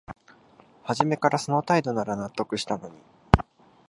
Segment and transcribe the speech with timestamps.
[0.81, 2.95] はじめからその態度なら納得したのに